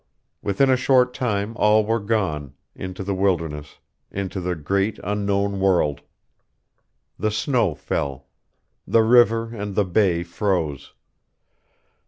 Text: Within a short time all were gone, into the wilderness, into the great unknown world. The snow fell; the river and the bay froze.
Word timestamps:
Within 0.41 0.71
a 0.71 0.75
short 0.75 1.13
time 1.13 1.53
all 1.57 1.85
were 1.85 1.99
gone, 1.99 2.55
into 2.73 3.03
the 3.03 3.13
wilderness, 3.13 3.77
into 4.09 4.41
the 4.41 4.55
great 4.55 4.97
unknown 5.03 5.59
world. 5.59 6.01
The 7.19 7.29
snow 7.29 7.75
fell; 7.75 8.25
the 8.87 9.03
river 9.03 9.53
and 9.55 9.75
the 9.75 9.85
bay 9.85 10.23
froze. 10.23 10.93